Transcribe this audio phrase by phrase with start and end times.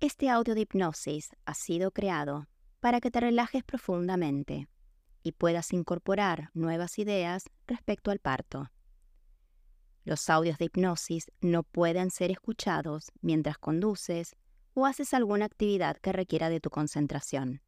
[0.00, 2.46] Este audio de hipnosis ha sido creado
[2.78, 4.68] para que te relajes profundamente
[5.24, 8.70] y puedas incorporar nuevas ideas respecto al parto.
[10.04, 14.36] Los audios de hipnosis no pueden ser escuchados mientras conduces
[14.72, 17.60] o haces alguna actividad que requiera de tu concentración.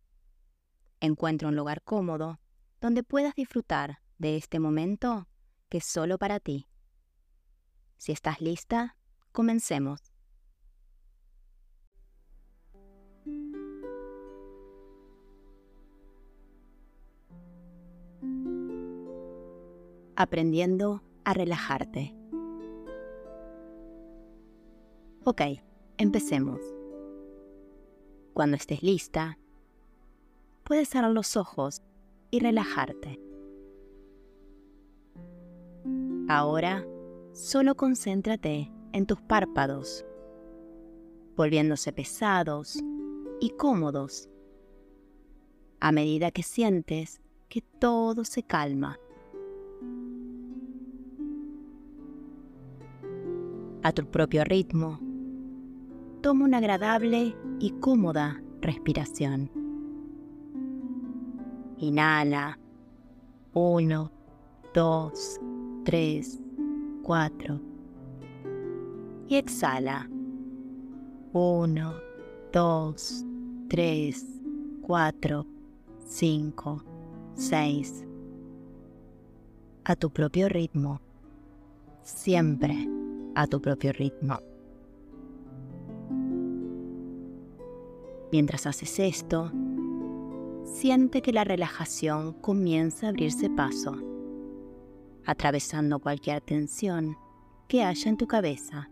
[1.00, 2.38] Encuentra un lugar cómodo
[2.80, 5.26] donde puedas disfrutar de este momento
[5.68, 6.68] que es solo para ti.
[7.96, 8.96] Si estás lista,
[9.32, 10.09] comencemos.
[20.22, 22.14] Aprendiendo a relajarte.
[25.24, 25.40] Ok,
[25.96, 26.60] empecemos.
[28.34, 29.38] Cuando estés lista,
[30.62, 31.80] puedes cerrar los ojos
[32.30, 33.18] y relajarte.
[36.28, 36.86] Ahora,
[37.32, 40.04] solo concéntrate en tus párpados,
[41.34, 42.78] volviéndose pesados
[43.40, 44.28] y cómodos
[45.80, 48.98] a medida que sientes que todo se calma.
[53.82, 54.98] A tu propio ritmo,
[56.20, 59.50] toma una agradable y cómoda respiración.
[61.78, 62.58] Inhala.
[63.54, 64.12] 1,
[64.74, 65.40] 2,
[65.84, 66.40] 3,
[67.02, 67.60] 4.
[69.28, 70.10] Y exhala.
[71.32, 71.94] 1,
[72.52, 73.24] 2,
[73.68, 74.26] 3,
[74.82, 75.46] 4,
[76.04, 76.84] 5,
[77.32, 78.06] 6.
[79.84, 81.00] A tu propio ritmo.
[82.02, 82.99] Siempre
[83.40, 84.38] a tu propio ritmo.
[88.30, 89.50] Mientras haces esto,
[90.64, 93.96] siente que la relajación comienza a abrirse paso,
[95.24, 97.16] atravesando cualquier tensión
[97.66, 98.90] que haya en tu cabeza,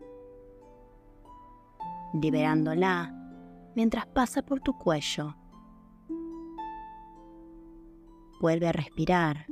[2.15, 3.15] liberándola
[3.77, 5.37] mientras pasa por tu cuello.
[8.41, 9.47] Vuelve a respirar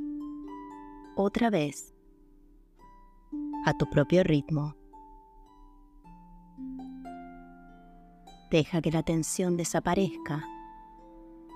[1.17, 1.95] otra vez
[3.67, 4.75] a tu propio ritmo.
[8.51, 10.45] Deja que la tensión desaparezca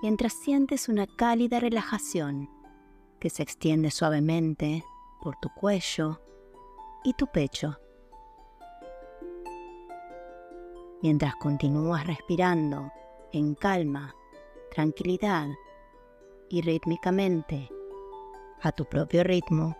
[0.01, 2.49] mientras sientes una cálida relajación
[3.19, 4.83] que se extiende suavemente
[5.21, 6.19] por tu cuello
[7.03, 7.77] y tu pecho.
[11.01, 12.91] Mientras continúas respirando
[13.31, 14.15] en calma,
[14.71, 15.47] tranquilidad
[16.49, 17.69] y rítmicamente,
[18.61, 19.77] a tu propio ritmo,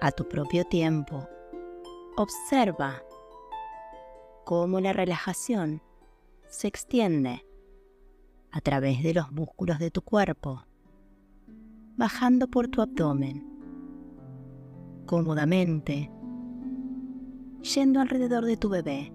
[0.00, 1.26] a tu propio tiempo,
[2.16, 3.02] observa
[4.44, 5.82] cómo la relajación
[6.52, 7.46] se extiende
[8.50, 10.62] a través de los músculos de tu cuerpo,
[11.96, 13.46] bajando por tu abdomen,
[15.06, 16.10] cómodamente,
[17.62, 19.10] yendo alrededor de tu bebé,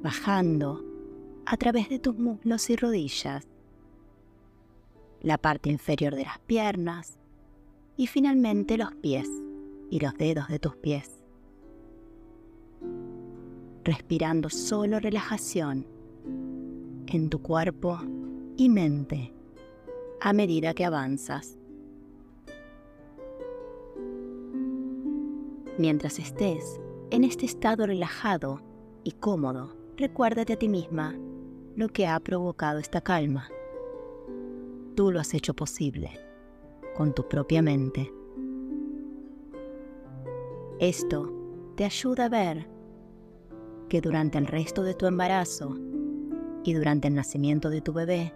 [0.00, 0.84] bajando
[1.46, 3.48] a través de tus muslos y rodillas,
[5.20, 7.18] la parte inferior de las piernas
[7.96, 9.28] y finalmente los pies
[9.90, 11.19] y los dedos de tus pies
[13.84, 15.86] respirando solo relajación
[17.06, 17.98] en tu cuerpo
[18.56, 19.32] y mente
[20.20, 21.58] a medida que avanzas.
[25.78, 26.78] Mientras estés
[27.10, 28.60] en este estado relajado
[29.02, 31.14] y cómodo, recuérdate a ti misma
[31.74, 33.48] lo que ha provocado esta calma.
[34.94, 36.10] Tú lo has hecho posible
[36.94, 38.12] con tu propia mente.
[40.78, 41.32] Esto
[41.76, 42.69] te ayuda a ver
[43.90, 45.76] que durante el resto de tu embarazo
[46.64, 48.32] y durante el nacimiento de tu bebé,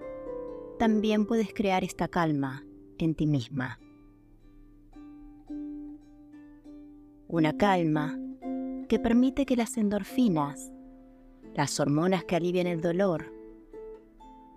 [0.78, 2.66] también puedes crear esta calma
[2.98, 3.78] en ti misma.
[7.28, 8.18] Una calma
[8.88, 10.72] que permite que las endorfinas,
[11.54, 13.32] las hormonas que alivian el dolor,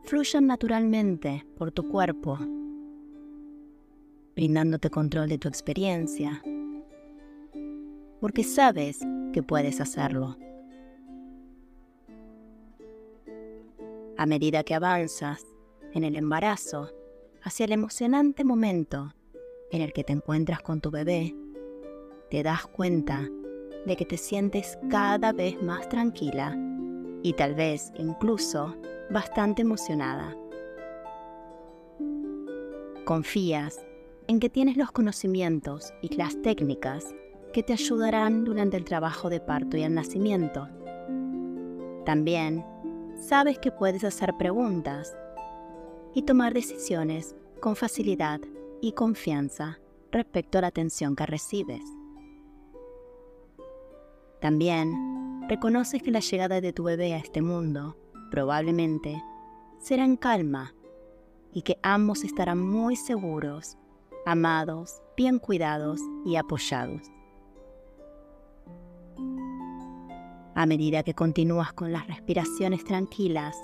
[0.04, 2.40] fluyan naturalmente por tu cuerpo,
[4.36, 6.42] brindándote control de tu experiencia,
[8.20, 9.00] porque sabes
[9.32, 10.38] que puedes hacerlo.
[14.18, 15.46] A medida que avanzas
[15.94, 16.92] en el embarazo
[17.44, 19.14] hacia el emocionante momento
[19.72, 21.36] en el que te encuentras con tu bebé,
[22.30, 23.30] te das cuenta
[23.86, 26.58] de que te sientes cada vez más tranquila
[27.24, 28.76] y tal vez incluso
[29.10, 30.36] bastante emocionada.
[33.06, 33.86] Confías
[34.28, 37.16] en que tienes los conocimientos y las técnicas
[37.54, 40.68] que te ayudarán durante el trabajo de parto y el nacimiento.
[42.06, 42.66] También
[43.20, 45.16] sabes que puedes hacer preguntas
[46.14, 48.40] y tomar decisiones con facilidad
[48.82, 49.80] y confianza
[50.12, 51.84] respecto a la atención que recibes.
[54.40, 57.98] También reconoces que la llegada de tu bebé a este mundo,
[58.30, 59.22] probablemente,
[59.80, 60.74] será en calma
[61.54, 63.78] y que ambos estarán muy seguros,
[64.26, 67.17] amados, bien cuidados y apoyados.
[70.58, 73.56] A medida que continúas con las respiraciones tranquilas,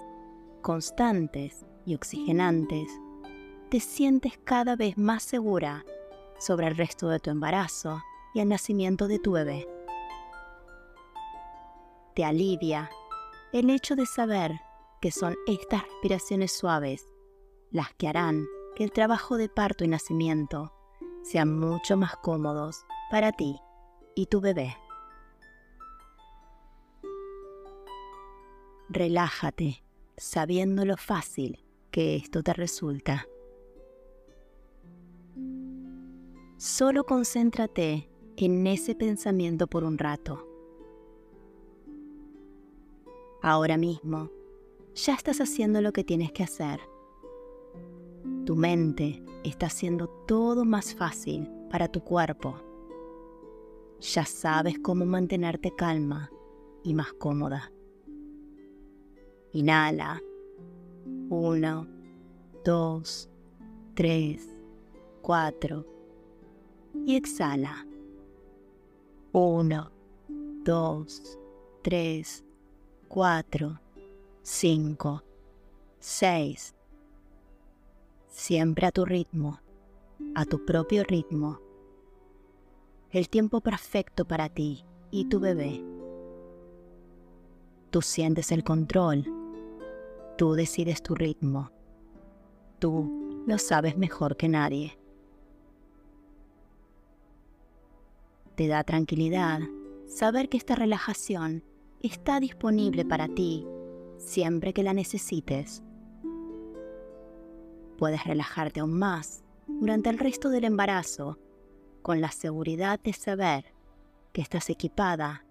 [0.61, 2.87] constantes y oxigenantes,
[3.71, 5.85] te sientes cada vez más segura
[6.37, 7.99] sobre el resto de tu embarazo
[8.35, 9.67] y el nacimiento de tu bebé.
[12.13, 12.91] Te alivia
[13.53, 14.61] el hecho de saber
[15.01, 17.09] que son estas respiraciones suaves
[17.71, 18.45] las que harán
[18.75, 20.71] que el trabajo de parto y nacimiento
[21.23, 23.59] sean mucho más cómodos para ti
[24.13, 24.77] y tu bebé.
[28.89, 29.83] Relájate
[30.17, 33.27] sabiendo lo fácil que esto te resulta.
[36.57, 40.47] Solo concéntrate en ese pensamiento por un rato.
[43.41, 44.29] Ahora mismo,
[44.95, 46.79] ya estás haciendo lo que tienes que hacer.
[48.45, 52.55] Tu mente está haciendo todo más fácil para tu cuerpo.
[53.99, 56.31] Ya sabes cómo mantenerte calma
[56.83, 57.71] y más cómoda.
[59.53, 60.19] Inhala.
[61.29, 61.87] Uno,
[62.63, 63.29] dos,
[63.93, 64.49] tres,
[65.21, 65.85] cuatro.
[67.05, 67.85] Y exhala.
[69.31, 69.91] Uno,
[70.63, 71.37] dos,
[71.83, 72.43] tres,
[73.07, 73.79] cuatro,
[74.41, 75.23] cinco,
[75.99, 76.73] seis.
[78.27, 79.59] Siempre a tu ritmo,
[80.33, 81.59] a tu propio ritmo.
[83.11, 85.83] El tiempo perfecto para ti y tu bebé.
[87.91, 89.42] Tú sientes el control
[90.37, 91.71] Tú decides tu ritmo.
[92.79, 94.97] Tú lo sabes mejor que nadie.
[98.55, 99.59] Te da tranquilidad
[100.07, 101.63] saber que esta relajación
[102.01, 103.65] está disponible para ti
[104.17, 105.83] siempre que la necesites.
[107.97, 111.37] Puedes relajarte aún más durante el resto del embarazo
[112.01, 113.73] con la seguridad de saber
[114.33, 115.45] que estás equipada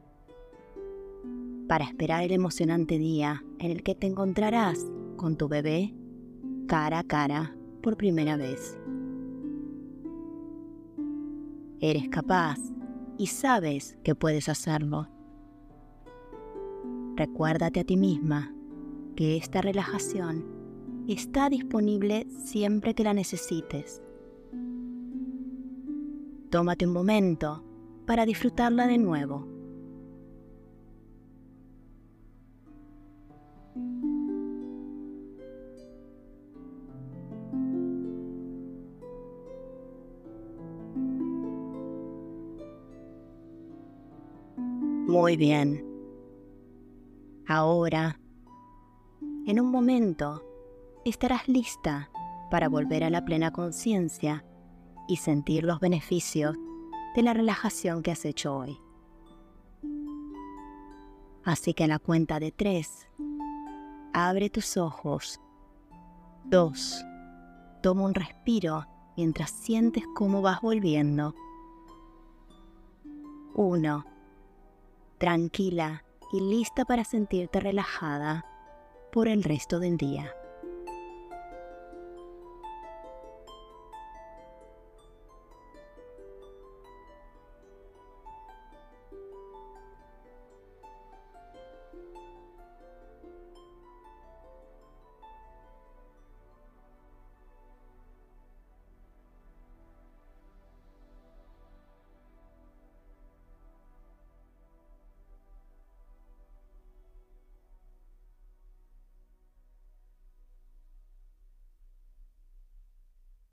[1.73, 4.85] para esperar el emocionante día en el que te encontrarás
[5.17, 5.95] con tu bebé
[6.67, 8.79] cara a cara por primera vez.
[11.81, 12.59] Eres capaz
[13.17, 15.09] y sabes que puedes hacerlo.
[17.17, 18.55] Recuérdate a ti misma
[19.17, 20.45] que esta relajación
[21.09, 24.03] está disponible siempre que la necesites.
[26.51, 27.65] Tómate un momento
[28.05, 29.62] para disfrutarla de nuevo.
[45.23, 45.87] Muy bien.
[47.47, 48.19] Ahora,
[49.47, 50.43] en un momento,
[51.05, 52.11] estarás lista
[52.51, 54.45] para volver a la plena conciencia
[55.07, 56.57] y sentir los beneficios
[57.15, 58.77] de la relajación que has hecho hoy.
[61.45, 63.07] Así que a la cuenta de tres,
[64.13, 65.41] abre tus ojos.
[66.47, 67.01] Dos,
[67.81, 71.33] toma un respiro mientras sientes cómo vas volviendo.
[73.55, 74.05] Uno,
[75.23, 76.03] tranquila
[76.33, 78.45] y lista para sentirte relajada
[79.13, 80.35] por el resto del día.